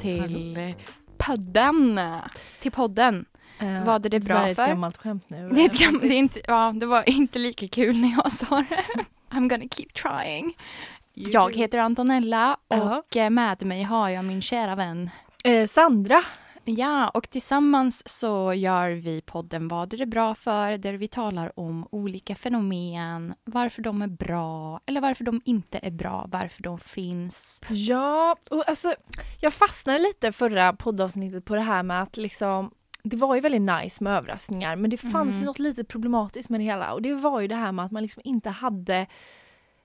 [0.00, 0.74] Till
[1.16, 2.00] podden.
[2.60, 3.24] Till podden.
[3.62, 4.66] Uh, Vad är det bra det är ett för?
[4.66, 5.48] gammalt skämt nu.
[5.48, 8.32] Det, är ett gammalt, det, är inte, ja, det var inte lika kul när jag
[8.32, 8.84] sa det.
[9.30, 10.56] I'm gonna keep trying.
[11.14, 15.10] Jag heter Antonella och eh, med mig har jag min kära vän.
[15.44, 16.24] Eh, Sandra.
[16.64, 20.78] Ja, och tillsammans så gör vi podden Vad är det bra för?
[20.78, 25.90] Där vi talar om olika fenomen, varför de är bra eller varför de inte är
[25.90, 27.60] bra, varför de finns.
[27.68, 28.94] Ja, och alltså
[29.40, 32.70] jag fastnade lite förra poddavsnittet på det här med att liksom
[33.02, 35.40] det var ju väldigt nice med överraskningar men det fanns Mm.
[35.40, 37.92] ju något lite problematiskt med det hela och det var ju det här med att
[37.92, 39.06] man liksom inte hade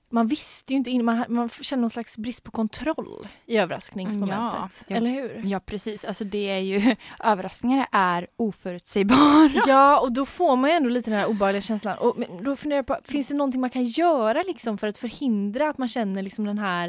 [0.10, 4.86] man visste ju inte, in- man, man kände någon slags brist på kontroll i överraskningsmomentet.
[4.88, 5.42] Ja, eller hur?
[5.46, 6.06] Ja, precis.
[6.06, 9.52] Alltså det är ju, överraskningar är oförutsägbara.
[9.68, 11.98] Ja, och då får man ju ändå lite den här obehagliga känslan.
[11.98, 15.70] Och då funderar jag på, finns det någonting man kan göra liksom för att förhindra
[15.70, 16.88] att man känner liksom den här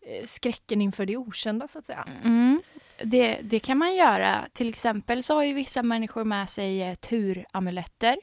[0.00, 2.06] eh, skräcken inför det okända så att säga?
[2.24, 2.62] Mm.
[3.04, 4.44] Det, det kan man göra.
[4.52, 8.16] Till exempel så har ju vissa människor med sig eh, turamuletter.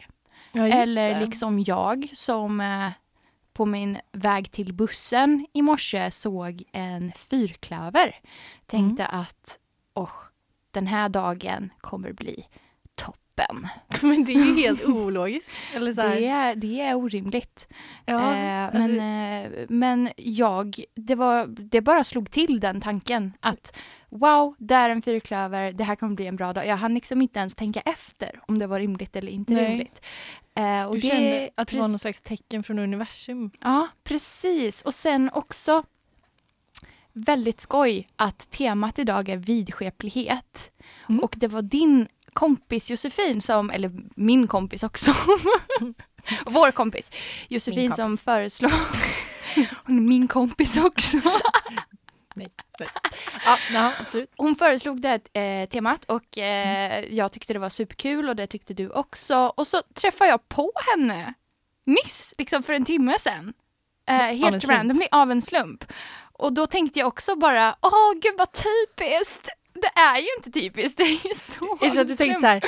[0.51, 2.89] Ja, Eller liksom jag som eh,
[3.57, 8.15] på min väg till bussen i morse såg en fyrklöver.
[8.65, 9.59] Tänkte att
[9.93, 10.09] åh,
[10.71, 12.47] den här dagen kommer bli
[13.37, 13.67] toppen.
[14.01, 15.51] Men det är ju helt ologiskt.
[15.73, 16.15] Eller så här.
[16.15, 17.67] Det är, det är orimligt.
[18.05, 23.33] ja, eh, alltså, men, eh, men jag, det, var, det bara slog till den tanken
[23.39, 23.77] att
[24.09, 26.67] wow, där är en fyrklöver, det här kommer bli en bra dag.
[26.67, 29.69] Jag hann liksom inte ens tänka efter om det var rimligt eller inte Nej.
[29.69, 30.01] rimligt.
[30.55, 33.51] Eh, och du det, kände att det var någon slags tecken från universum.
[33.61, 34.81] Ja, precis.
[34.81, 35.83] Och sen också
[37.13, 40.71] väldigt skoj att temat idag är vidskeplighet.
[41.09, 41.19] Mm.
[41.19, 45.13] Och det var din kompis Josefin som, eller min kompis också,
[46.45, 47.11] vår kompis
[47.47, 48.23] Josefin Min som kompis.
[48.23, 48.71] föreslog,
[49.85, 51.17] hon är min kompis också.
[52.35, 52.49] Nej.
[53.73, 54.31] Ja, absolut.
[54.37, 58.73] Hon föreslog det eh, temat och eh, jag tyckte det var superkul och det tyckte
[58.73, 59.53] du också.
[59.57, 61.33] Och så träffade jag på henne
[61.85, 63.53] nyss, liksom för en timme sedan.
[64.07, 65.83] Eh, en helt randomly, av en slump.
[66.33, 69.49] Och då tänkte jag också bara, åh gud vad typiskt!
[69.81, 72.47] Det är ju inte typiskt, det är ju så Är så att du tänkte så
[72.47, 72.63] här,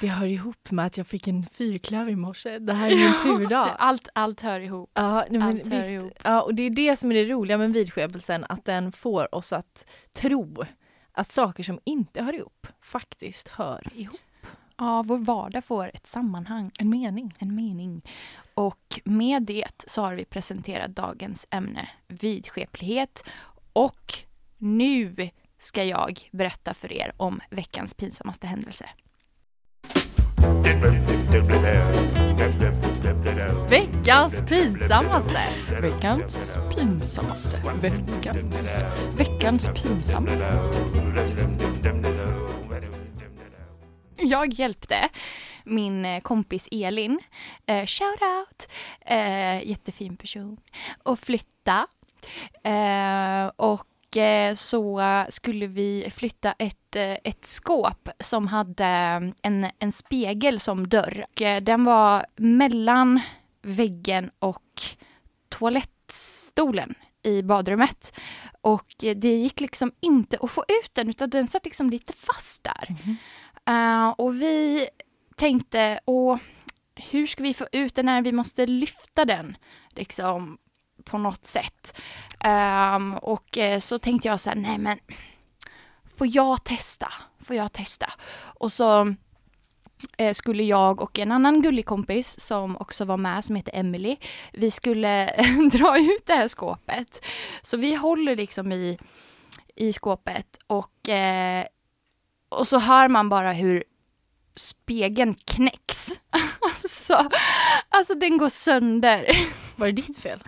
[0.00, 2.58] det hör ihop med att jag fick en fyrklöver i morse.
[2.58, 3.76] Det här är min turdag.
[3.78, 4.90] Allt, allt hör ihop.
[4.94, 5.88] Ja, nej, men Allt visst.
[5.88, 6.12] ihop.
[6.24, 9.52] Ja, och det är det som är det roliga med vidskepelsen, att den får oss
[9.52, 10.64] att tro
[11.12, 14.20] att saker som inte hör ihop faktiskt hör ihop.
[14.76, 16.70] Ja, vår vardag får ett sammanhang.
[16.78, 17.34] En mening.
[17.38, 18.02] en mening.
[18.54, 23.24] Och med det så har vi presenterat dagens ämne vidskeplighet.
[23.72, 24.14] Och
[24.58, 28.88] nu ska jag berätta för er om veckans pinsammaste händelse.
[33.70, 35.42] Veckans pinsammaste!
[35.82, 37.62] Veckans pinsammaste.
[37.80, 38.78] Veckans,
[39.16, 40.60] veckans pinsammaste.
[44.16, 45.08] Jag hjälpte
[45.64, 47.20] min eh, kompis Elin,
[47.66, 48.68] eh, shout out,
[49.00, 50.56] eh, jättefin person,
[51.04, 51.86] att flytta.
[52.64, 53.86] Eh, och
[54.54, 58.86] så skulle vi flytta ett, eh, ett skåp som hade
[59.42, 61.26] en, en spegel som dörr.
[61.40, 63.20] Eh, den var mellan
[63.62, 64.82] väggen och
[65.48, 68.18] toalettstolen i badrummet.
[68.60, 72.12] Och eh, det gick liksom inte att få ut den utan den satt liksom lite
[72.12, 72.96] fast där.
[73.66, 74.88] Eh, och vi
[75.36, 76.38] tänkte, åh,
[76.94, 78.22] hur ska vi få ut den här?
[78.22, 79.56] Vi måste lyfta den
[79.88, 80.58] liksom
[81.10, 81.98] på något sätt.
[82.44, 84.98] Um, och eh, så tänkte jag så här, nej men
[86.16, 87.12] får jag testa?
[87.40, 88.12] Får jag testa?
[88.38, 89.14] Och så
[90.16, 94.16] eh, skulle jag och en annan gullig kompis som också var med, som heter Emily,
[94.52, 95.26] vi skulle
[95.72, 97.24] dra ut det här skåpet.
[97.62, 98.98] Så vi håller liksom i,
[99.74, 101.64] i skåpet och, eh,
[102.48, 103.84] och så hör man bara hur
[104.54, 106.20] spegeln knäcks.
[106.60, 107.28] alltså,
[107.88, 109.38] alltså den går sönder.
[109.76, 110.40] Var det ditt fel?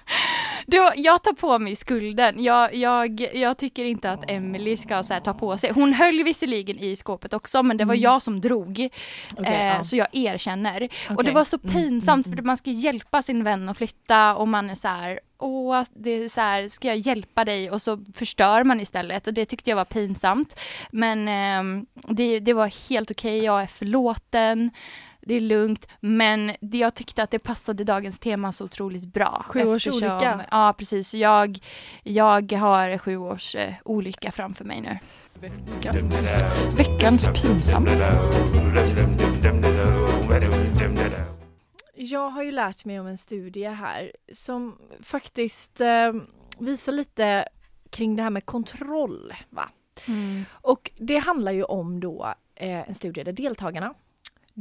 [0.70, 2.43] Då, jag tar på mig skulden.
[2.43, 5.70] Jag, jag, jag tycker inte att Emily ska så här, ta på sig.
[5.72, 8.02] Hon höll visserligen i skåpet också men det var Mm.
[8.02, 8.88] jag som drog.
[9.37, 9.84] Okej, eh, ja.
[9.84, 10.88] Så jag erkänner.
[11.17, 14.34] Och det var så Mm, pinsamt mm, för man ska hjälpa sin vän att flytta
[14.34, 17.70] och man är så här Åh, det är så här, ska jag hjälpa dig?
[17.70, 20.61] Och så förstör man istället och det tyckte jag var pinsamt.
[20.90, 24.70] Men ehm, det, det var helt okej, jag är förlåten.
[25.22, 29.44] Det är lugnt, men det, jag tyckte att det passade dagens tema så otroligt bra.
[29.49, 30.46] Sju års eftersom- olycka.
[30.50, 31.14] Ja, precis.
[31.14, 31.58] Jag,
[32.02, 34.99] jag har sju års eh, olycka framför mig nu.
[35.40, 36.38] Veckans,
[36.76, 37.88] veckans pinsamt.
[41.94, 46.12] Jag har ju lärt mig om en studie här som faktiskt eh,
[46.58, 47.49] visar lite
[47.90, 49.34] kring det här med kontroll.
[49.50, 49.69] Va?
[50.08, 50.44] Mm.
[50.52, 53.94] Och det handlar ju om då eh, en studie där deltagarna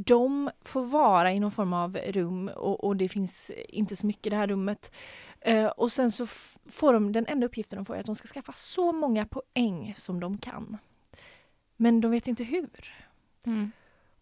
[0.06, 4.26] de får vara i någon form av rum och, och det finns inte så mycket
[4.28, 4.92] i det här rummet.
[5.42, 6.28] Eh, och sen så
[6.70, 9.94] får de, den enda uppgiften de får är att de ska skaffa så många poäng
[9.98, 10.78] som de kan.
[11.78, 12.94] Men de vet inte hur.
[13.46, 13.72] Mm.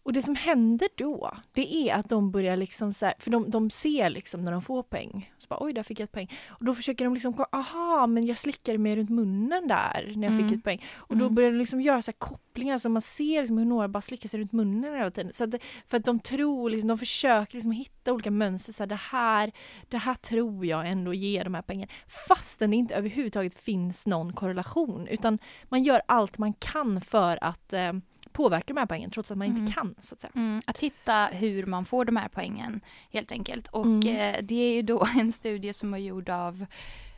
[0.02, 3.50] Och det som händer då, det är att de börjar liksom så här, för de,
[3.50, 5.32] de ser liksom när de får poäng.
[5.38, 6.30] Så bara, oj, där fick jag ett poäng.
[6.48, 10.34] Och då försöker de liksom, aha, men jag slickade mig runt munnen där när jag
[10.34, 10.48] Mm.
[10.48, 10.84] fick ett poäng.
[10.94, 11.34] Och då Mm.
[11.34, 12.18] börjar de liksom göra så här
[12.58, 15.32] kopplingar så man ser liksom hur några bara slickar sig runt munnen hela tiden.
[15.32, 15.54] Så att
[15.86, 18.72] för att de tror, liksom, de försöker liksom hitta olika mönster.
[18.72, 19.52] Så här, det, här,
[19.88, 21.92] det här tror jag ändå ger de här pengarna.
[22.28, 25.06] Fastän det inte överhuvudtaget finns någon korrelation.
[25.08, 27.92] Utan man gör allt man kan för att eh,
[28.32, 29.60] påverka de här poängen trots att man Mm.
[29.60, 29.94] inte kan.
[30.00, 30.32] så att säga.
[30.34, 32.80] Mm, att hitta hur man får de här poängen
[33.12, 33.68] helt enkelt.
[33.68, 34.08] Och Mm.
[34.16, 36.66] eh, det är ju då en studie som var gjord av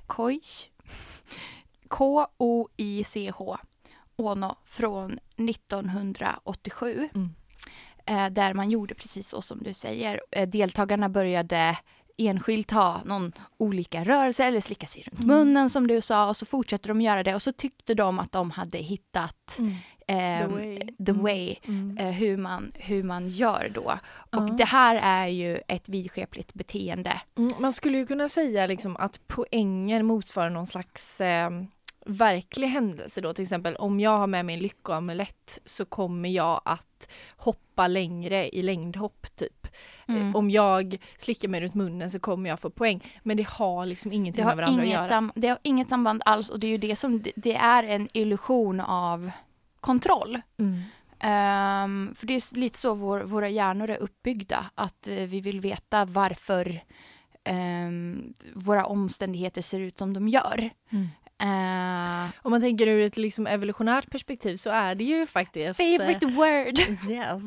[0.06, 0.68] Koich,
[1.88, 3.58] K-O-I-C-H,
[4.20, 7.08] Ono från 1987.
[7.14, 7.34] Mm.
[8.06, 10.20] Eh, där man gjorde precis så som du säger.
[10.30, 11.78] Eh, deltagarna började
[12.18, 15.36] enskilt ha någon olika rörelse eller slicka sig runt Mm.
[15.38, 18.32] munnen som du sa och så fortsätter de göra det och så tyckte de att
[18.32, 19.74] de hade hittat Mm.
[20.06, 20.78] ehm, way.
[21.06, 21.22] the Mm.
[21.22, 21.98] way Mm.
[21.98, 23.98] eh, hur, man, hur man gör då.
[24.10, 24.54] Och Ja.
[24.58, 27.20] det här är ju ett vidskepligt beteende.
[27.38, 31.50] Mm, man skulle ju kunna säga liksom att poängen motsvarar någon slags eh,
[32.06, 33.32] verklig händelse då.
[33.32, 38.48] Till exempel om jag har med mig en lyckoamulett så kommer jag att hoppa längre
[38.56, 39.66] i längdhopp typ.
[40.08, 40.28] Mm.
[40.28, 43.04] Eh, Om jag slickar mig runt munnen så kommer jag få poäng.
[43.22, 45.06] Men det har liksom ingenting Det med har, varandra att inget göra.
[45.06, 48.08] sam, det har inget samband alls och det är ju det som, det- är en
[48.12, 49.30] illusion av
[49.80, 50.40] kontroll.
[50.58, 50.80] Mm.
[51.20, 55.60] Ehm, för det är lite så vår, våra hjärnor är uppbyggda, att eh, vi vill
[55.60, 56.80] veta varför
[57.44, 60.70] ehm, våra omständigheter ser ut som de gör.
[60.90, 61.08] Mm.
[61.40, 65.80] Eh, Om man tänker ur ett liksom evolutionärt perspektiv så är det ju faktiskt...
[65.80, 66.78] eh, favorite word!
[67.10, 67.40] Yes.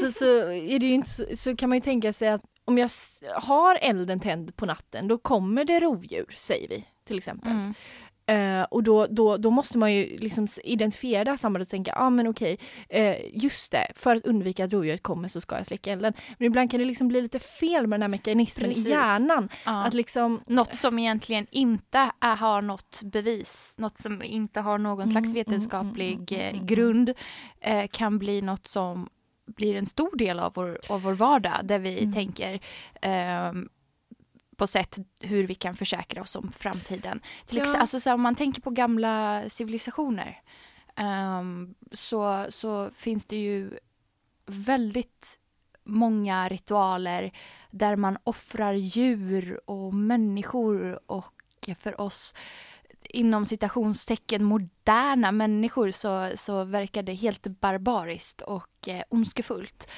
[0.00, 2.78] Så, så, är det ju inte, så, så kan man ju tänka sig att om
[2.78, 2.90] jag
[3.34, 7.50] har elden tänd på natten då kommer det rovdjur, säger vi till exempel.
[7.50, 7.74] Mm.
[8.28, 11.92] Eh, och då, då, då måste man ju liksom identifiera det här sambandet och tänka,
[11.94, 12.58] ja ah, men okej,
[12.88, 16.12] eh, just det, för att undvika att rovdjuret kommer så ska jag släcka elden.
[16.38, 18.86] Men ibland kan det liksom bli lite fel med den här mekanismen Precis.
[18.86, 19.48] i hjärnan.
[19.64, 19.84] Ja.
[19.84, 25.08] Att liksom, Något som egentligen inte är, har något bevis, något som inte har någon
[25.08, 26.66] slags Mm, vetenskaplig mm, mm, eh, mm, mm.
[26.66, 27.12] grund
[27.60, 29.08] eh, kan bli något som
[29.46, 32.12] blir en stor del av vår, av vår vardag där vi Mm.
[32.12, 32.60] tänker
[33.02, 33.68] ehm,
[34.58, 37.20] på sätt hur vi kan försäkra oss om framtiden.
[37.46, 37.76] Till Ja.
[37.76, 40.40] alltså, så här, om man tänker på gamla civilisationer
[40.96, 43.78] ehm, så, så finns det ju
[44.46, 45.38] väldigt
[45.84, 47.32] många ritualer
[47.70, 51.34] där man offrar djur och människor och
[51.78, 52.34] för oss
[53.04, 59.88] inom citationstecken moderna människor så, så verkar det helt barbariskt och eh, ondskefullt.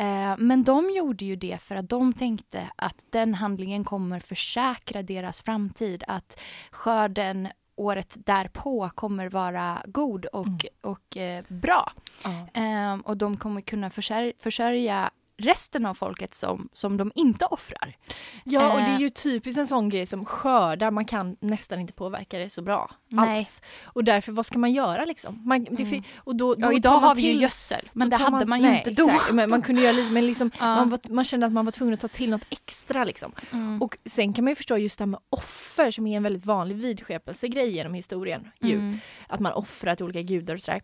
[0.00, 5.02] Eh, men de gjorde ju det för att de tänkte att den handlingen kommer försäkra
[5.02, 6.40] deras framtid, att
[6.70, 10.58] skörden året därpå kommer vara god och, Mm.
[10.80, 11.92] och eh, bra.
[12.24, 12.46] ja.
[12.54, 17.96] Ehm, och de kommer kunna försär- försörja resten av folket som, som de inte offrar.
[18.44, 19.00] ja, och det är Eh.
[19.00, 22.90] ju typiskt en sån grej som skördar, man kan nästan inte påverka det så bra
[23.08, 23.38] Nej.
[23.38, 23.62] alls.
[23.84, 25.42] Och därför, vad ska man göra liksom?
[25.46, 26.02] Man, Mm.
[26.16, 28.66] och då, då Ja, idag man har vi ju gödsel, men det hade man ju
[28.66, 29.08] nej, inte då.
[29.08, 29.32] Exakt.
[29.32, 30.66] Men man kunde göra lite, men liksom, Ja.
[30.66, 33.32] man, var, man kände att man var tvungen att ta till något extra liksom.
[33.52, 33.82] Mm.
[33.82, 36.46] Och sen kan man ju förstå just det här med offer som är en väldigt
[36.46, 38.50] vanlig vidskepelsegrej genom historien.
[38.60, 38.74] Ju.
[38.74, 38.98] Mm.
[39.28, 40.82] Att man offrar till olika gudar och sådär.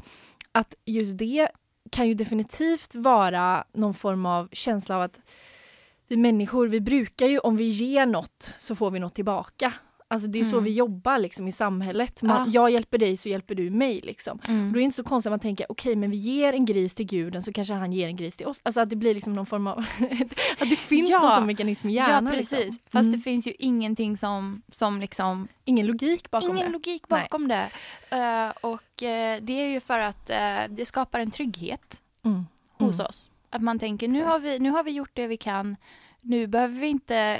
[0.52, 1.48] Att just det
[1.90, 5.20] kan ju definitivt vara någon form av känsla av att
[6.08, 9.72] vi människor, vi brukar ju om vi ger något så får vi något tillbaka.
[10.08, 10.64] Alltså det är så Mm.
[10.64, 12.22] vi jobbar liksom i samhället.
[12.22, 12.52] Man, Ja.
[12.62, 14.38] Jag hjälper dig så hjälper du mig liksom.
[14.48, 14.66] Mm.
[14.66, 16.64] Och då är det inte så konstigt att man tänker okej men vi ger en
[16.64, 18.60] gris till guden så kanske han ger en gris till oss.
[18.62, 19.78] Alltså att det blir liksom någon form av
[20.60, 21.20] att det finns Ja.
[21.20, 22.24] någon sån mekanism i hjärnan.
[22.24, 22.78] Ja precis, Liksom.
[22.90, 23.12] fast Mm.
[23.12, 26.72] det finns ju ingenting som, som liksom Ingen logik bakom Ingen det.
[26.72, 27.68] logik bakom det.
[28.10, 32.46] Eh, och eh, det är ju för att eh, det skapar en trygghet Mm.
[32.78, 33.06] hos Mm.
[33.06, 33.30] oss.
[33.50, 34.26] Att man tänker nu Så.
[34.26, 35.76] har, vi, nu har vi gjort det vi kan.
[36.20, 37.38] Nu behöver vi inte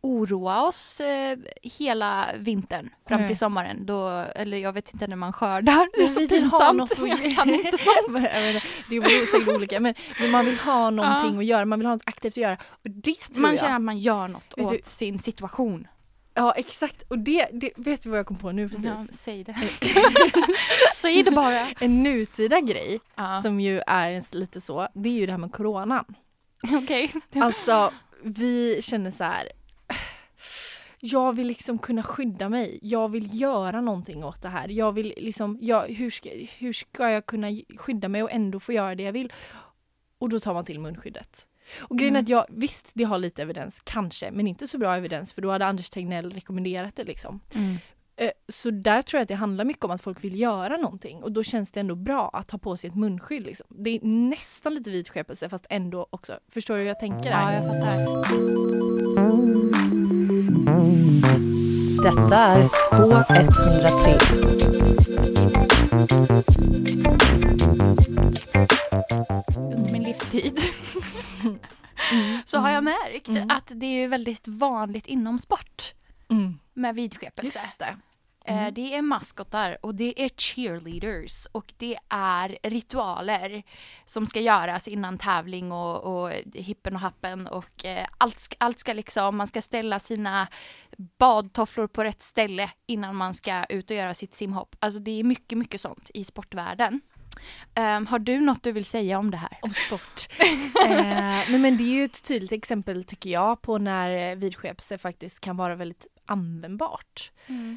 [0.00, 3.86] oroa oss eh, hela vintern fram till sommaren.
[3.86, 5.88] Då, eller jag vet inte när man skördar.
[5.96, 6.76] Det är så pinsamt.
[6.76, 8.22] något att Jag kan inte sånt.
[8.90, 11.94] Det är säkert olika men, men man vill ha någonting att göra, man vill ha
[11.94, 12.56] något aktivt att göra.
[12.70, 13.60] Och det tror Man jag.
[13.60, 15.86] känner att man gör något Vet åt du- sin situation.
[16.34, 18.84] Ja exakt och det, det, vet du vad jag kom på nu precis?
[18.86, 19.54] Ja, säg det.
[20.94, 21.70] säg det bara.
[21.80, 23.40] En nutida grej Ja.
[23.42, 26.04] som ju är lite så, det är ju det här med coronan.
[26.72, 27.12] Okej.
[27.34, 29.48] Alltså vi känner så här.
[31.00, 32.78] Jag vill liksom kunna skydda mig.
[32.82, 34.68] Jag vill göra någonting åt det här.
[34.68, 38.72] Jag vill liksom, jag, hur, ska, hur ska jag kunna skydda mig och ändå få
[38.72, 39.32] göra det jag vill?
[40.18, 41.46] Och då tar man till munskyddet.
[41.78, 42.22] Och grejen Mm.
[42.24, 45.50] att jag, visst det har lite evidens, kanske, men inte så bra evidens för då
[45.50, 47.40] hade Anders Tegnell rekommenderat det liksom.
[47.54, 47.76] Mm.
[48.16, 51.22] Eh, Så där tror jag att det handlar mycket om att folk vill göra någonting
[51.22, 53.42] och då känns det ändå bra att ha på sig ett munskydd.
[53.46, 53.66] Liksom.
[53.70, 56.38] Det är nästan lite vidskepelse fast ändå också.
[56.48, 57.52] Förstår du hur jag tänker Ja, där?
[57.54, 58.97] jag fattar.
[62.02, 64.18] Detta är K103.
[69.74, 70.60] under min livstid
[72.44, 73.50] så har jag märkt Mm.
[73.50, 75.94] att det är väldigt vanligt inom sport
[76.30, 76.58] Mm.
[76.74, 77.58] med vidskepelse.
[77.58, 77.96] Just det.
[78.48, 78.74] Eh, Mm.
[78.74, 83.62] Det är maskotar och det är cheerleaders och det är ritualer
[84.04, 88.80] som ska göras innan tävling och, och hippen och happen och eh, allt, ska- allt
[88.80, 90.48] ska liksom, man ska ställa sina
[91.18, 94.76] badtofflor på rätt ställe innan man ska ut och göra sitt simhopp.
[94.78, 97.00] Alltså det är mycket, mycket sånt i sportvärlden.
[97.74, 99.58] Ehm, har du något du vill säga om det här?
[99.62, 100.28] Om sport.
[100.86, 100.96] eh,
[101.48, 105.56] nej men det är ju ett tydligt exempel tycker jag på när vidskepelse faktiskt kan
[105.56, 107.32] vara väldigt användbart.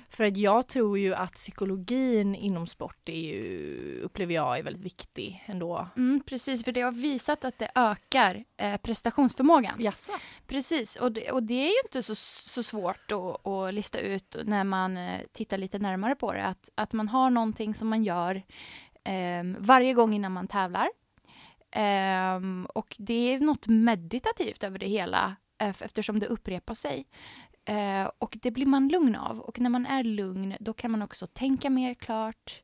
[0.10, 4.86] För att jag tror ju att psykologin inom sport är ju, upplever jag är väldigt
[4.86, 5.88] viktig ändå.
[5.98, 9.74] Mm, precis, för det har visat att det ökar eh, prestationsförmågan.
[9.80, 10.14] Jaså?
[10.48, 14.36] Precis, och det, och det är ju inte så, så svårt att, att lista ut
[14.46, 16.46] när man eh, tittar lite närmare på det.
[16.46, 18.36] Att, att man har någonting som man gör
[19.04, 20.90] eh, varje gång innan man tävlar.
[21.72, 27.08] Ehm, och det är något meditativt över det hela eh, eftersom det upprepar sig.
[27.66, 29.40] Eh, och det blir man lugn av.
[29.40, 32.62] Och när man är lugn då kan man också tänka mer klart.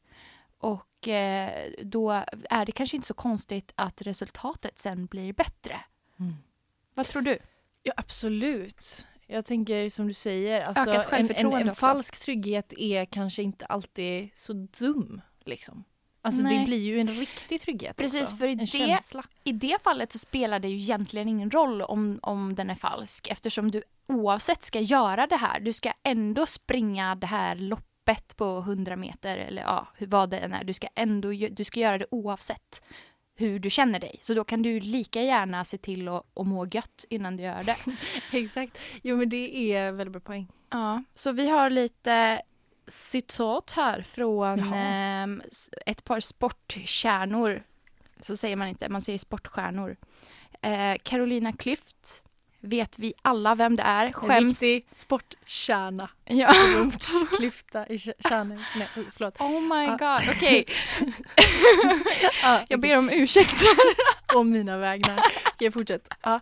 [0.58, 5.80] Och eh, då är det kanske inte så konstigt att resultatet sen blir bättre.
[6.20, 6.36] Mm.
[6.94, 7.40] Vad tror du?
[7.84, 9.08] Ja absolut.
[9.28, 14.30] Jag tänker som du säger, alltså, en, en, en falsk trygghet är kanske inte alltid
[14.34, 15.22] så dum.
[15.46, 15.84] Liksom.
[16.22, 16.66] Alltså det Nej.
[16.66, 18.36] blir ju en riktig trygghet Precis, också.
[18.36, 19.24] för i en det- känsla.
[19.44, 23.28] I det fallet så spelar det ju egentligen ingen roll om, om den är falsk
[23.28, 25.60] eftersom du oavsett ska göra det här.
[25.60, 30.54] Du ska ändå springa det här loppet på 100 meter eller ja, vad det än
[30.54, 30.64] är.
[30.64, 32.82] Du ska ändå du ska göra det oavsett
[33.36, 34.20] hur du känner dig.
[34.22, 37.64] Så då kan du lika gärna se till att, att må gött innan du gör
[37.64, 37.78] det.
[38.38, 38.78] Exakt.
[39.04, 40.48] Jo men det är väldigt bra poäng.
[40.70, 42.42] Ja, så vi har lite
[42.88, 44.76] citat här från Jaha.
[44.76, 45.42] ehm,
[45.86, 47.64] ett par sportkärnor.
[48.22, 49.96] Så säger man inte, man säger sportstjärnor.
[50.62, 52.24] Eh, Carolina Klüft
[52.60, 54.06] vet vi alla vem det är.
[54.06, 54.62] En Skäms.
[54.62, 56.10] riktig sportkärna.
[56.26, 56.52] Ja.
[57.38, 58.64] Klyfta i kä- kärnan.
[58.78, 59.42] Nej oj, förlåt.
[59.42, 60.66] Oh my god, okej.
[62.44, 63.56] Ja, Jag ber om ursäkt.
[64.36, 65.20] om mina vägnar.
[65.54, 66.08] Okej fortsätt.
[66.22, 66.40] Ja.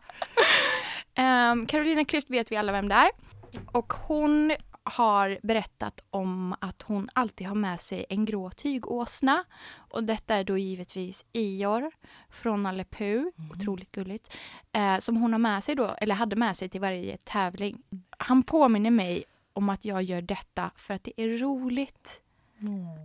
[1.51, 3.11] Um, Carolina Klüft vet vi alla vem det är.
[3.71, 4.55] Och hon
[4.85, 9.43] har berättat om att hon alltid har med sig en grå tygåsna.
[9.75, 11.91] Och detta är då givetvis Ior
[12.29, 14.35] från Nalle Puh, otroligt gulligt.
[14.71, 17.81] Eh, som hon har med sig då, eller hade med sig till varje tävling.
[18.17, 19.23] Han påminner mig
[19.53, 22.21] om att jag gör detta för att det är roligt.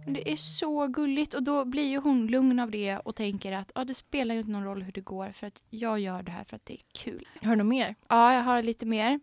[0.07, 3.73] Det är så gulligt och då blir ju hon lugn av det och tänker att
[3.75, 6.33] ja, det spelar ju inte någon roll hur det går för att jag gör det
[6.33, 7.29] här för att det är kul.
[7.43, 7.95] Har du något mer?
[8.09, 9.21] Ja, jag har lite mer.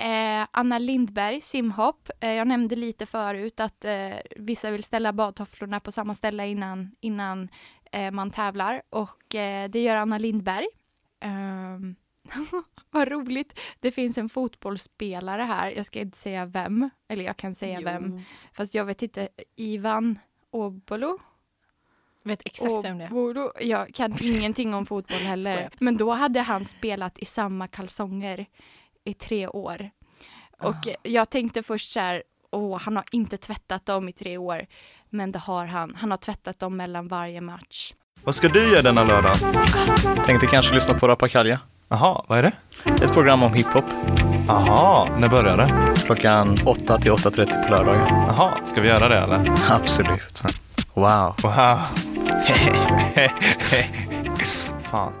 [0.00, 2.10] Eh, Anna Lindberg, simhopp.
[2.20, 6.96] Eh, jag nämnde lite förut att eh, vissa vill ställa badtofflorna på samma ställe innan,
[7.00, 7.48] innan
[7.92, 8.82] eh, man tävlar.
[8.90, 10.66] Och eh, det gör Anna Lindberg.
[11.20, 11.94] Ehm,
[12.90, 13.58] vad roligt.
[13.80, 15.70] Det finns en fotbollsspelare här.
[15.70, 16.90] Jag ska inte säga vem.
[17.08, 17.84] Eller jag kan säga Jo.
[17.84, 18.20] vem.
[18.52, 19.28] Fast jag vet inte.
[19.56, 20.18] Ivan
[20.50, 21.18] Obolo?
[22.22, 23.66] Vet exakt vem det är.
[23.66, 25.70] Jag kan ingenting om fotboll heller.
[25.78, 28.46] Men då hade han spelat i samma kalsonger
[29.04, 29.90] i tre år.
[30.58, 34.66] Och jag tänkte först så här, åh, han har inte tvättat dem i tre år.
[35.10, 35.94] Men det har han.
[35.96, 37.92] Han har tvättat dem mellan varje match.
[38.24, 39.36] Vad ska du göra denna lördag?
[40.26, 41.60] Tänkte kanske lyssna på Rappakalja.
[41.88, 42.52] Jaha, vad är det?
[43.04, 43.84] Ett program om hiphop.
[44.48, 45.94] Jaha, när börjar det?
[46.06, 48.06] Klockan 8 till 8.30 på lördagar.
[48.10, 49.52] Jaha, ska vi göra det eller?
[49.70, 50.42] Absolut.
[50.94, 51.34] Wow.
[51.42, 51.42] Wow.
[54.90, 55.12] Fan.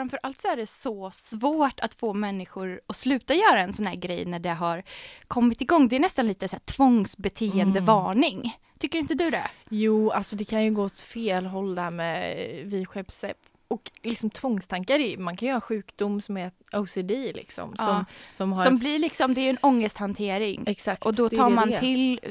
[0.00, 3.86] Framför allt så är det så svårt att få människor att sluta göra en sån
[3.86, 4.82] här grej när det har
[5.28, 5.88] kommit igång.
[5.88, 8.58] Det är nästan lite så här tvångsbeteendevarning.
[8.78, 9.50] Tycker inte du det?
[9.68, 13.34] Jo, alltså det kan ju gå åt fel håll där med vidskepelse.
[13.68, 17.76] Och liksom tvångstankar, man kan ju ha sjukdom som är OCD liksom.
[17.76, 18.04] Som, Ja.
[18.32, 20.64] som Som blir liksom, det är ju en ångesthantering.
[20.66, 21.06] Exakt.
[21.06, 22.30] Och då tar man det till eh,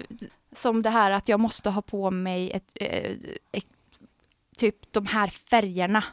[0.51, 3.11] som det här att jag måste ha på mig ett, eh,
[3.51, 3.65] ett,
[4.57, 6.03] typ de här färgerna.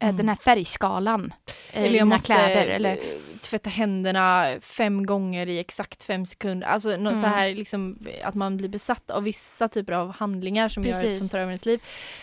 [0.00, 0.16] Eh, Mm.
[0.16, 1.32] Den här färgskalan
[1.72, 2.66] eh, Eller jag måste kläder.
[2.66, 2.98] Eller, eh,
[3.40, 6.66] tvätta händerna fem gånger i exakt fem sekunder.
[6.66, 7.38] Alltså något så Mm.
[7.38, 11.18] här liksom att man blir besatt av vissa typer av handlingar som, gör, Precis.
[11.18, 11.80] som tar över ens liv.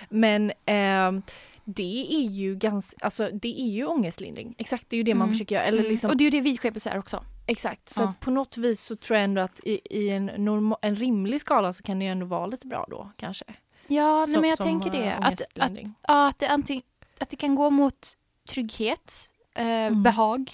[0.10, 1.22] Men ehm,
[1.66, 4.56] det är ju ganska, alltså det är ju ångestlindring.
[4.58, 5.34] Exakt, det är ju det man Mm.
[5.36, 5.66] försöker göra.
[5.66, 5.92] Eller Mm.
[5.92, 7.24] liksom, Och det är ju det vidskepelse är också.
[7.48, 8.14] exakt, så Ja.
[8.20, 11.74] på något vis så tror jag ändå att i, i en, norma, en rimlig skala
[11.74, 13.46] så kan det ju ändå vara lite bra då kanske.
[13.88, 15.04] Ja, nej, Som- men jag tänker det.
[15.06, 15.72] eh, Att, att,
[16.08, 16.82] ja, att, det anting,
[17.20, 18.08] att det kan gå mot
[18.50, 19.14] trygghet,
[19.56, 20.04] eh, Mm.
[20.04, 20.52] behag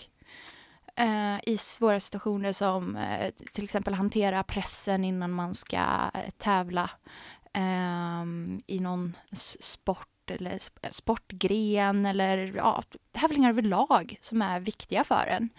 [0.96, 5.78] eh, i svåra situationer som eh, till exempel hantera pressen innan man ska
[6.14, 6.90] eh, tävla
[7.54, 9.16] ehm, i någon
[9.60, 15.50] sport eller sp- sportgren eller ja, tävlingar överlag som är viktiga för en.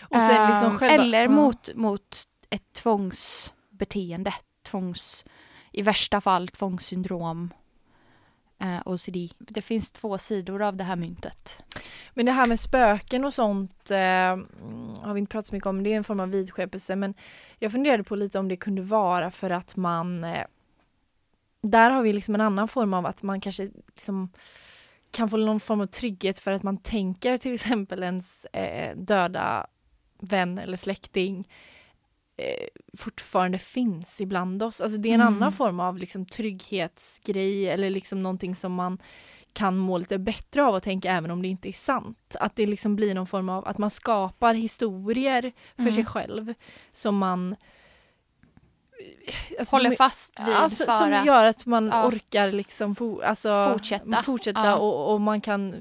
[0.00, 1.28] Och sen liksom själva, eller ja.
[1.28, 5.24] mot, mot ett tvångsbeteende, tvångs,
[5.72, 7.58] i värsta fall tvångssyndrom, eh,
[8.60, 9.16] Eh, OCD.
[9.38, 11.62] Det finns två sidor av det här myntet.
[12.14, 15.66] Men det här med spöken och sånt eh, mm, har vi inte pratat så mycket
[15.66, 15.82] om.
[15.82, 16.96] Det är en form av vidskepelse.
[16.96, 17.14] Men
[17.58, 20.24] jag funderade på lite om det kunde vara för att man...
[20.24, 20.44] Eh,
[21.62, 24.30] där har vi liksom en annan form av att man kanske liksom
[25.10, 29.66] kan få någon form av trygghet för att man tänker till exempel ens eh, döda
[30.20, 31.48] vän eller släkting
[32.98, 34.80] fortfarande finns ibland oss.
[34.80, 35.34] Alltså det är en Mm.
[35.34, 38.98] annan form av liksom trygghetsgrej eller liksom någonting som man
[39.52, 42.36] kan må lite bättre av att tänka även om det inte är sant.
[42.40, 45.94] Att det liksom blir någon form av att man skapar historier för Mm.
[45.94, 46.54] sig själv
[46.92, 47.56] som man
[49.58, 51.26] alltså, Håller fast vid alltså, för som att...
[51.26, 52.06] gör att man ja.
[52.06, 54.22] orkar liksom for, alltså, Fortsätta.
[54.22, 54.76] fortsätta Ja.
[54.76, 55.74] och, och man kan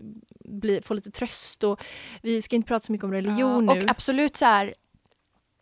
[0.45, 1.63] bli, få lite tröst.
[1.63, 1.81] Och,
[2.21, 3.84] vi ska inte prata så mycket om religion Ja, nu.
[3.84, 4.73] Och absolut så här,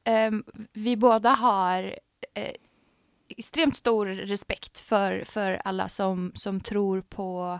[0.06, 2.00] Ehm, vi båda har
[2.34, 2.54] eh,
[3.28, 7.60] extremt stor respekt för, för alla som, som tror på,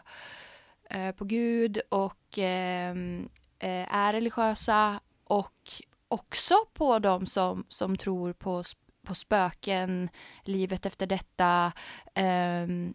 [0.90, 3.30] eh, på Gud och ehm,
[3.60, 5.72] eh, är religiösa och
[6.08, 8.64] också på de som, som tror på,
[9.06, 10.10] på spöken,
[10.44, 11.72] livet efter detta.
[12.14, 12.94] ehm,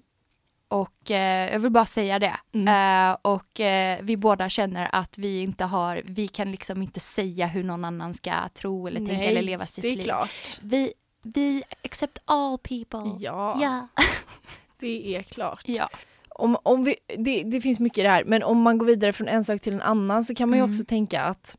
[0.71, 2.37] och eh, jag vill bara säga det.
[2.53, 2.69] Mm.
[3.11, 7.47] Eh, och eh, vi båda känner att vi inte har, vi kan liksom inte säga
[7.47, 10.03] hur någon annan ska tro eller tänka Nej, eller leva sitt det är liv.
[10.05, 10.59] klart.
[10.63, 13.17] Vi, vi accept all people.
[13.19, 13.89] Ja, Ja.
[14.81, 15.63] det är klart.
[15.67, 15.89] ja.
[16.29, 19.45] Om, om vi, det, det finns mycket där, men om man går vidare från en
[19.45, 20.71] sak till en annan så kan man ju Mm.
[20.71, 21.57] också tänka att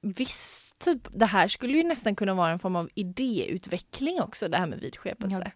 [0.00, 4.56] visst, typ, det här skulle ju nästan kunna vara en form av idéutveckling också, det
[4.56, 5.52] här med vidskepelse.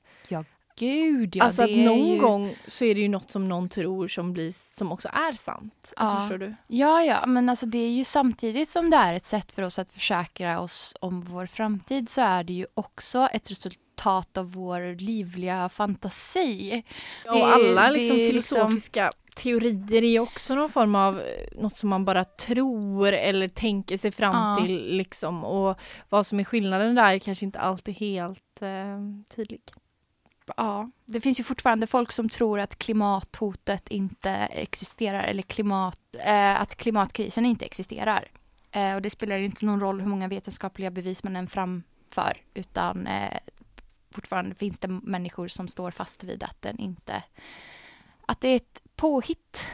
[0.78, 2.18] Gud ja, alltså att någon ju...
[2.20, 5.92] gång så är det ju något som någon tror som, blir, som också är sant.
[5.96, 6.20] Alltså Ja.
[6.20, 6.54] förstår du?
[6.66, 9.78] Ja, ja, men alltså det är ju samtidigt som det är ett sätt för oss
[9.78, 15.00] att försäkra oss om vår framtid så är det ju också ett resultat av vår
[15.00, 16.82] livliga fantasi.
[17.24, 21.78] Ja, och alla liksom liksom- filosofiska teorier är ju också någon form av eh, något
[21.78, 24.64] som man bara tror eller tänker sig fram Ja.
[24.64, 28.98] till liksom och vad som är skillnaden där är kanske inte alltid helt eh,
[29.36, 29.60] tydlig.
[30.56, 36.60] Ja, det finns ju fortfarande folk som tror att klimathotet inte existerar eller klimat, eh,
[36.60, 38.30] att klimatkrisen inte existerar.
[38.70, 42.42] Eh, och det spelar ju inte någon roll hur många vetenskapliga bevis man än framför
[42.54, 43.38] utan eh,
[44.10, 47.22] fortfarande finns det människor som står fast vid att den inte,
[48.26, 49.66] att det är ett påhitt.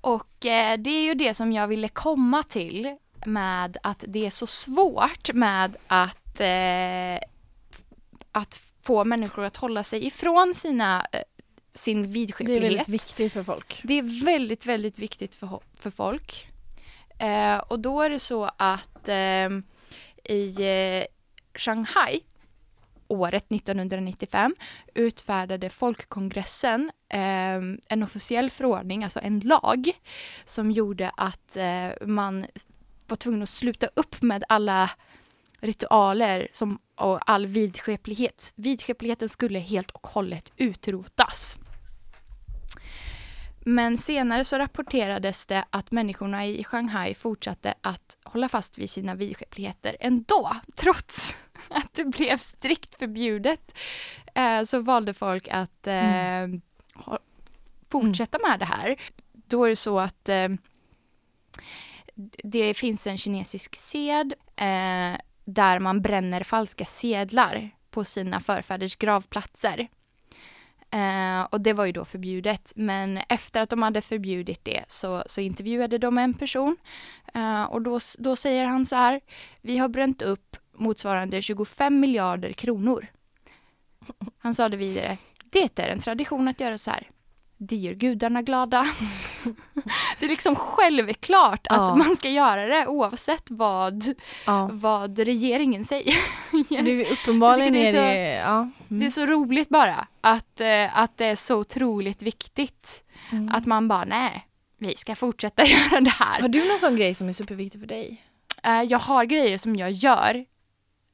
[0.00, 2.96] Och eh, det är ju det som jag ville komma till
[3.26, 7.28] med att det är så svårt med att eh,
[8.32, 11.20] att få människor att hålla sig ifrån sina, eh,
[11.74, 12.62] sin Det är vidskeplighet.
[12.62, 13.80] väldigt viktigt för folk.
[13.84, 16.48] Det är väldigt, väldigt viktigt för, för folk.
[17.18, 19.48] Eh, och då är det så att eh,
[20.24, 21.04] i eh,
[21.58, 22.20] Shanghai
[23.08, 24.54] året 1995
[24.94, 27.56] utfärdade folkkongressen eh,
[27.88, 29.90] en officiell förordning, alltså en lag,
[30.44, 32.46] som gjorde att eh, man
[33.06, 34.90] var tvungen att sluta upp med alla
[35.66, 38.52] ritualer som, och all vidskeplighet.
[38.56, 41.56] Vidskepligheten skulle helt och hållet utrotas.
[43.68, 49.14] Men senare så rapporterades det att människorna i Shanghai fortsatte att hålla fast vid sina
[49.14, 51.36] vidskepligheter ändå, trots
[51.68, 53.78] att det blev strikt förbjudet.
[54.34, 56.46] Eh, så valde folk att eh,
[56.94, 57.18] ha,
[57.90, 59.00] fortsätta med det här.
[59.32, 60.48] Då är det så att eh,
[62.44, 69.88] det finns en kinesisk sed eh, där man bränner falska sedlar på sina förfäders gravplatser.
[70.90, 72.72] Eh, och det var ju då förbjudet.
[72.76, 76.76] Men efter att de hade förbjudit det så, så intervjuade de en person.
[77.34, 79.20] Eh, och då, då säger han så här.
[79.60, 83.06] Vi har bränt upp motsvarande 25 miljarder kronor.
[84.38, 85.16] Han sa det vidare.
[85.44, 87.10] Det är en tradition att göra så här.
[87.58, 88.86] Det gör gudarna glada.
[90.18, 91.94] det är liksom självklart att Ja.
[91.96, 94.04] man ska göra det oavsett vad,
[94.46, 94.68] Ja.
[94.72, 96.14] vad regeringen säger.
[96.74, 98.70] Så det är uppenbarligen Jag är tycker det det, är ja.
[98.88, 103.02] Det är så roligt bara att, eh, att det är så otroligt viktigt.
[103.32, 103.48] Mm.
[103.54, 104.46] Att man bara, nej,
[104.78, 106.40] vi ska fortsätta göra det här.
[106.42, 108.22] Har du någon sån grej som är superviktig för dig?
[108.62, 110.44] Eh, jag har grejer som jag gör,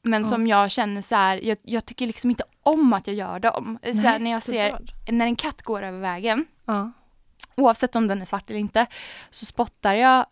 [0.02, 3.38] men som jag känner så här, jag, jag tycker liksom inte om att jag gör
[3.38, 3.78] dem.
[3.82, 4.78] Så här, när jag ser,
[5.12, 6.46] när en katt går över vägen,
[7.54, 8.86] oavsett om den är svart eller inte,
[9.30, 10.26] så spottar jag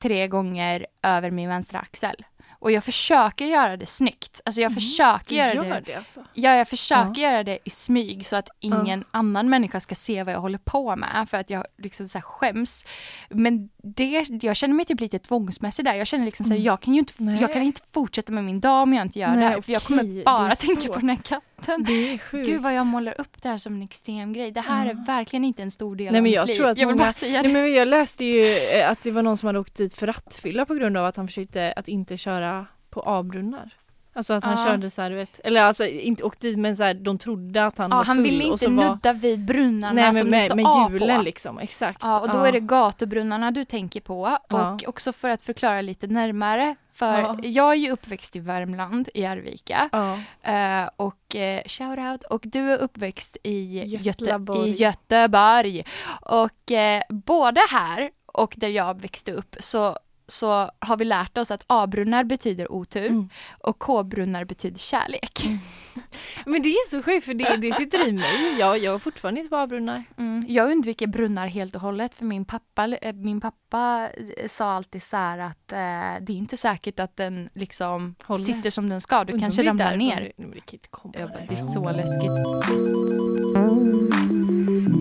[0.00, 2.24] tre gånger över min vänstra axel.
[2.60, 4.40] Och jag försöker göra det snyggt.
[4.44, 6.24] Alltså jag försöker Du göra gör det det alltså?
[6.34, 8.80] Ja, jag försöker göra det i smyg så att Ja.
[8.82, 12.18] ingen annan människa ska se vad jag håller på med för att jag liksom så
[12.18, 12.84] här skäms.
[13.30, 15.94] Men det, jag känner mig typ lite tvångsmässig där.
[15.94, 16.66] Jag känner liksom så här, Mm.
[16.66, 17.40] jag kan ju inte, Nej.
[17.40, 19.60] jag kan inte fortsätta med min dag om jag inte gör Nej, det här.
[19.60, 21.47] För jag kommer bara tänka på den här katten.
[21.66, 22.46] Det är sjukt.
[22.46, 24.50] Gud vad jag målar upp det här som en extrem grej.
[24.52, 24.90] Det här Ja.
[24.92, 26.54] är verkligen inte en stor del Nej, av men mitt jag liv.
[26.54, 27.58] tror att jag vill många- bara säga Nej, det.
[27.60, 30.66] men jag läste ju eh, att det var någon som hade åkt dit för rattfylla
[30.66, 33.70] på grund av att han försökte att inte köra på avbrunnar.
[34.18, 34.64] Alltså att han Ja.
[34.64, 37.66] körde så här, du vet, eller alltså inte åkt dit men så här, de trodde
[37.66, 38.84] att han Ja, var full han ville och inte så var...
[38.88, 41.22] nudda vid brunnarna Nej som men det med, står med A hjulen på.
[41.22, 41.98] liksom, exakt.
[42.02, 44.38] Ja, och då är det gatubrunnarna du tänker på.
[44.48, 44.72] Ja.
[44.72, 46.74] Och också för att förklara lite närmare.
[46.94, 47.36] För Ja.
[47.42, 49.88] jag är ju uppväxt i Värmland, i Arvika.
[49.92, 50.18] Ja.
[50.52, 52.22] Eh, och uh, shout out.
[52.24, 54.68] Och du är uppväxt i Göte, Göteborg.
[54.70, 55.84] i Göteborg.
[56.20, 59.96] Och eh, både här och där jag växte upp så,
[60.28, 63.28] så har vi lärt oss att A-brunnar betyder otur Mm.
[63.60, 65.44] och K-brunnar betyder kärlek.
[66.46, 68.56] Men det är så sjukt för det, det sitter i mig.
[68.58, 70.04] Jag, jag har fortfarande inte på avbrunnar.
[70.18, 70.44] Mm.
[70.48, 75.02] Jag undviker brunnar helt och hållet för min pappa, eh, min pappa eh, sa alltid
[75.02, 75.78] så här att eh,
[76.24, 78.44] det är inte säkert att den liksom Håller.
[78.44, 79.24] sitter som den ska.
[79.24, 80.20] Du Undrar kanske är ramlar ner.
[80.36, 82.30] det- Jag bara, är så läskigt.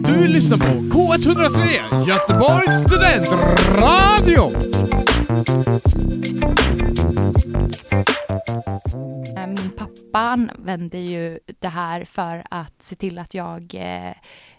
[0.05, 4.51] Du lyssnar på K103, Göteborgs studentradio!
[9.38, 14.13] Eh, Min pappa använde ju det här för att se till att jag eh,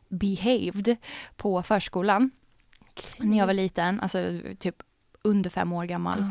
[0.09, 0.97] behaved
[1.37, 2.31] på förskolan.
[3.19, 4.19] När jag var liten, alltså
[4.59, 4.77] typ
[5.23, 6.25] under fem år gammal.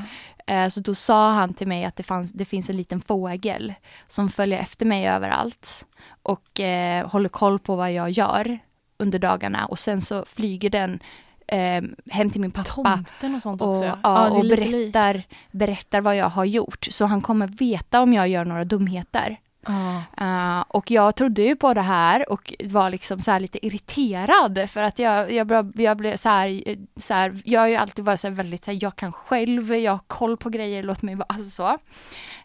[0.48, 3.74] Eh, Så då sa han till mig att det, fanns, det finns en liten fågel
[4.08, 5.86] som följer efter mig överallt
[6.24, 8.60] och eh, håller koll på vad jag gör
[8.98, 11.00] under dagarna och sen så flyger den
[11.48, 13.98] eh, hem till min pappa Tomten och sånt och, också.
[14.04, 14.72] ja, och lite likt.
[14.94, 16.88] berättar, berättar vad jag har gjort.
[16.92, 19.38] Så han kommer veta om jag gör några dumheter.
[19.66, 20.04] Ja.
[20.18, 24.84] Eh, och jag trodde ju på det här och var liksom så lite irriterad för
[24.84, 26.62] att jag, jag, blev- jag blev så här,
[27.00, 29.76] så här, jag har ju alltid varit så här väldigt så här, jag kan själv,
[29.76, 31.78] jag har koll på grejer, låt mig vara, alltså så.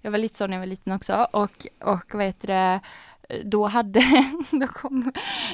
[0.02, 2.80] Jag var lite så när jag var liten också och, och vad heter det,
[3.44, 4.00] då hade,
[4.50, 5.12] då kom,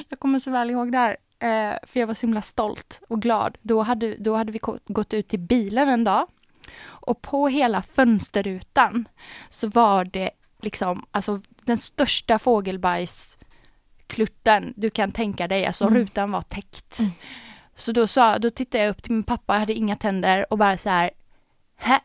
[0.09, 3.21] jag kommer så väl ihåg det här, eh, för jag var så himla stolt och
[3.21, 3.57] glad.
[3.61, 6.27] Då hade, då hade vi gått ut till bilen en dag
[6.85, 9.07] och på hela fönsterrutan
[9.49, 15.99] så var det liksom, alltså den största fågelbajsklutten du kan tänka dig, alltså Mm.
[15.99, 16.99] rutan var täckt.
[17.75, 20.57] Så då, sa, då tittade jag upp till min pappa, jag hade inga tänder och
[20.57, 21.11] bara så här,
[21.77, 21.99] "Hä?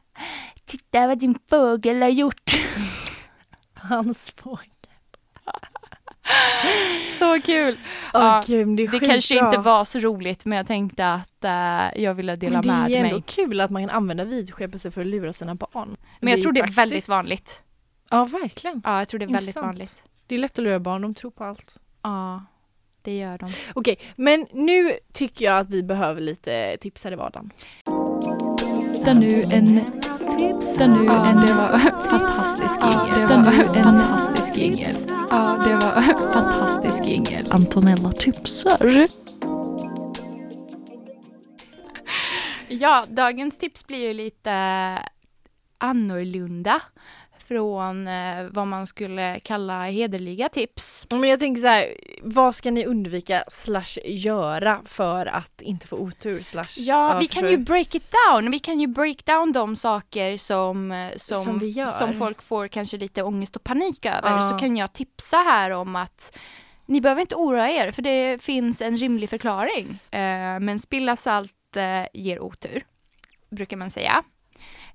[0.64, 2.50] titta vad din fågel har gjort.
[3.74, 4.68] Hans fågel.
[7.18, 7.78] Så kul!
[8.12, 12.14] Ja, gud, det Det kanske inte var så roligt men jag tänkte att eh, jag
[12.14, 13.22] ville dela Men det med är ändå mig.
[13.26, 15.96] kul att man kan använda vidskepelse för att lura sina barn.
[16.20, 16.78] Men jag tror det är praktiskt.
[16.78, 17.62] väldigt vanligt.
[18.10, 18.82] Ja, verkligen.
[18.84, 19.66] Ja, jag tror det är väldigt Intressant.
[19.66, 20.02] vanligt.
[20.26, 21.76] Det är lätt att lura barn, de tror på allt.
[22.02, 22.44] Ja,
[23.02, 23.52] det gör de.
[23.74, 27.50] Okej, men nu tycker jag att vi behöver lite tips här i vardagen.
[29.04, 29.80] Där nu en
[30.38, 30.76] tips.
[30.78, 31.78] Där nu en det var
[32.10, 33.28] fantastisk jingel.
[33.28, 34.96] Det var en fantastisk jingel.
[35.30, 37.52] Ja, det var fantastisk jingel.
[37.52, 39.06] Antonella tipsar.
[42.68, 44.52] Ja, dagens tips blir ju lite
[45.78, 46.80] annorlunda
[47.46, 51.06] från eh, vad man skulle kalla hederliga tips.
[51.10, 55.96] Men jag tänker så här, vad ska ni undvika slash göra för att inte få
[55.96, 58.50] otur slash Ja, vi kan ju break it down.
[58.50, 62.96] Vi kan ju break down de saker som, eh, som, Som som folk får kanske
[62.96, 64.30] lite ångest och panik över.
[64.30, 64.50] Ja.
[64.50, 66.38] Så kan jag tipsa här om att
[66.86, 69.98] ni behöver inte oroa er för det finns en rimlig förklaring.
[70.10, 72.84] Eh, men spilla salt eh, ger otur,
[73.50, 74.24] brukar man säga.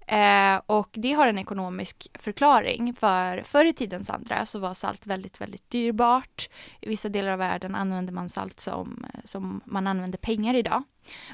[0.10, 5.08] Eh, och det har en ekonomisk förklaring för förr i tidens andra så var salt
[5.08, 6.50] väldigt, väldigt dyrbart.
[6.82, 10.84] I vissa delar av världen använde man salt som, som man använder pengar idag.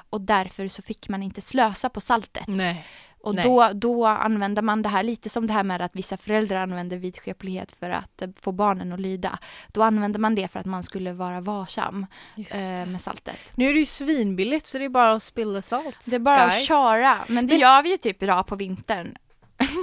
[0.09, 2.47] Och därför så fick man inte slösa på saltet.
[2.47, 2.85] Nej.
[3.25, 3.43] Och Nej.
[3.43, 6.97] då, då använder man det här lite som det här med att vissa föräldrar använder
[6.97, 9.39] vidskeplighet för att eh, få barnen att lyda.
[9.67, 12.05] Då använder man det för att man skulle vara varsam
[12.37, 13.53] eh, med saltet.
[13.55, 16.05] Nu är det ju svinbilligt så det är bara att spilla salt.
[16.05, 16.55] Det är bara guys.
[16.55, 19.17] att köra, men det Men- gör vi ju typ idag på vintern.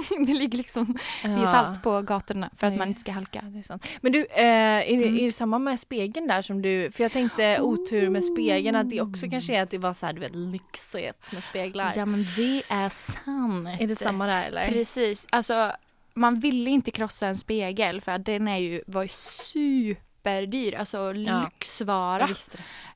[0.25, 1.47] det ligger liksom, det är Ja.
[1.47, 3.39] salt på gatorna för att man inte ska halka.
[3.43, 3.85] Ja, det är sant.
[4.01, 5.17] Men du, eh, är, det, Mm.
[5.19, 8.89] är det samma med spegeln där som du, för jag tänkte otur med spegeln att
[8.89, 11.91] det också kanske är att det var så här, du vet, lyxigt med speglar.
[11.95, 13.67] Ja men det är sant.
[13.81, 14.67] Är det samma där eller?
[14.71, 15.71] Precis, alltså
[16.13, 20.97] man ville inte krossa en spegel för att den är ju, var ju superdyr, alltså
[21.13, 21.43] Ja.
[21.43, 22.29] lyxvara.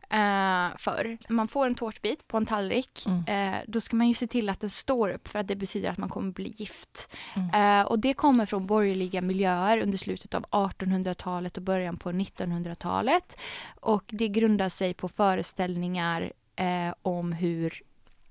[0.09, 1.17] Eh, förr.
[1.29, 3.05] Man får en tårtbit på en tallrik.
[3.05, 3.53] Mm.
[3.53, 5.89] Eh, då ska man ju se till att den står upp för att det betyder
[5.89, 7.13] att man kommer bli gift.
[7.35, 7.79] Mm.
[7.81, 13.37] Eh, och det kommer från borgerliga miljöer under slutet av 1800-talet och början på 1900-talet.
[13.81, 17.81] Och det grundar sig på föreställningar eh, om hur,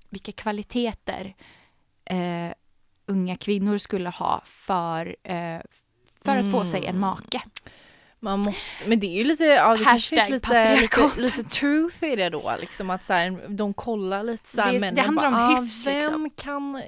[0.09, 1.35] vilka kvaliteter
[2.05, 2.51] eh,
[3.05, 5.59] unga kvinnor skulle ha för, eh,
[6.23, 6.99] för att få sig en Mm.
[6.99, 7.41] make.
[8.19, 12.03] Man måste, men det är ju lite, ja det Hashtag finns lite, lite, lite truth
[12.03, 15.25] i det då liksom att så här, de kollar lite så här, Det- det handlar
[15.27, 16.81] om bara, ah, hyfs, Vem liksom." kan eh,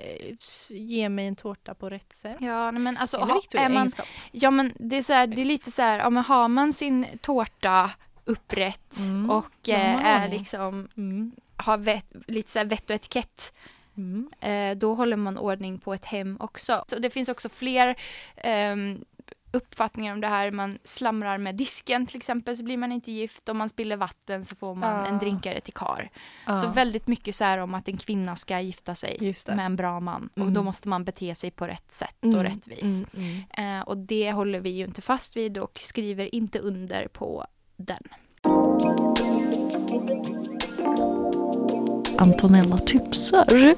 [0.69, 2.37] ge mig en tårta på rätt sätt?
[2.39, 3.91] Ja, nej, men alltså, Eller ha, är man.
[4.31, 6.73] Ja men det är, så här, det är lite så här, ja, men har man
[6.73, 7.91] sin tårta
[8.25, 11.31] upprätt Mm, och har eh, är liksom, Mm.
[11.55, 13.53] har vett, lite så här vett och etikett,
[13.97, 14.29] Mm.
[14.39, 16.83] eh, då håller man ordning på ett hem också.
[16.87, 17.95] Så det finns också fler
[18.37, 19.05] ehm,
[19.51, 20.51] uppfattningar om det här.
[20.51, 23.49] Man slamrar med disken till exempel så blir man inte gift.
[23.49, 25.05] Om man spiller vatten så får man Ah.
[25.07, 26.09] en drinkare till kar.
[26.45, 26.55] Ja.
[26.61, 29.99] Så väldigt mycket så här om att en kvinna ska gifta sig med en bra
[29.99, 30.29] man.
[30.33, 30.53] Och Mm.
[30.53, 33.03] då måste man bete sig på rätt sätt och Mm, rättvis.
[33.17, 33.79] mm, mm.
[33.79, 37.45] Eh, och det håller vi ju inte fast vid och skriver inte under på
[37.77, 38.03] den.
[42.17, 43.75] Antonella tipsar.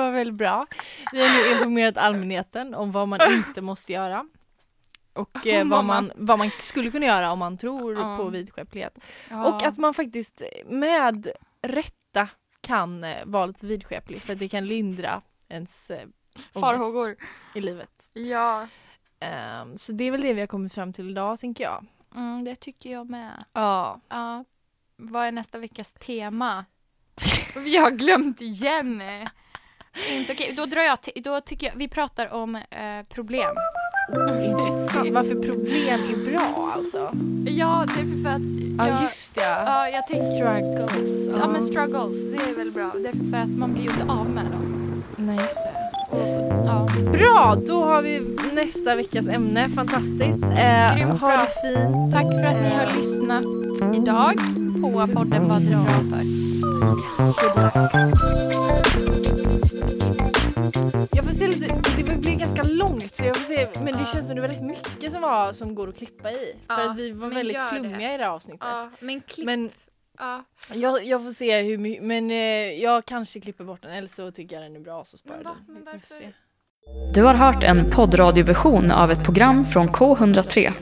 [0.00, 0.66] Var väldigt bra.
[1.12, 4.26] Vi har nu informerat allmänheten om vad man inte måste göra.
[5.12, 8.16] Och eh, vad, man, vad man skulle kunna göra om man tror Ja.
[8.16, 8.98] på vidskeplighet.
[9.30, 11.30] Och att man faktiskt med
[11.62, 12.28] rätta
[12.60, 16.08] kan eh, vara lite vidskeplig för att det kan lindra ens eh,
[16.52, 17.16] Farhågor.
[17.54, 18.10] i livet.
[18.12, 18.68] Ja.
[19.20, 21.86] Ehm, så det är väl det vi har kommit fram till idag tänker jag.
[22.14, 23.44] Mm, det tycker jag med.
[23.52, 24.00] Ja.
[24.08, 24.44] Ja.
[24.96, 26.64] Vad är nästa veckas tema?
[27.56, 29.02] Vi har glömt igen.
[30.10, 30.54] Inte okej.
[30.56, 32.62] Då drar jag till, då tycker jag, vi pratar om eh,
[33.14, 33.48] problem.
[34.44, 35.10] Intressant.
[35.10, 37.10] Varför problem är bra alltså.
[37.46, 38.42] Ja, det är för att
[38.78, 39.40] Ja jag, just det.
[39.40, 41.36] ja, jag tänker, Struggles.
[41.36, 42.90] ja men struggles, det är väl bra.
[43.02, 45.02] Det är för att man blir ju inte av med dem.
[45.16, 45.72] Nej just det.
[46.66, 46.88] Ja.
[47.12, 48.20] Bra, då har vi
[48.52, 49.68] nästa veckas ämne.
[49.68, 50.42] Fantastiskt.
[50.58, 51.36] Eh, Grymt ha bra.
[51.36, 52.12] det fint.
[52.12, 53.44] Tack för att ni har lyssnat
[53.96, 54.34] idag
[54.82, 56.20] på podden Vad drar för?
[63.90, 66.54] Men det känns som det är väldigt mycket som, var, som går att klippa i.
[66.66, 67.70] För Ja, att vi var väldigt gör det.
[67.80, 68.60] flummiga i det här avsnittet.
[68.62, 69.46] Ja, men klipp.
[69.46, 69.70] Men
[70.18, 70.44] ja.
[70.74, 72.36] jag, jag får se hur mycket, men eh,
[72.82, 75.44] jag kanske klipper bort den eller så tycker jag den är bra så sparar Men
[75.44, 75.56] va?
[75.66, 75.74] den.
[75.74, 76.32] Men varför?
[77.14, 80.72] Du har hört en poddradioversion av ett program från K103.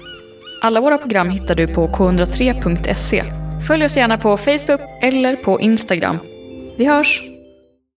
[0.63, 3.23] Alla våra program hittar du på k103.se.
[3.69, 6.19] Följ oss gärna på Facebook eller på Instagram.
[6.79, 7.38] Vi hörs!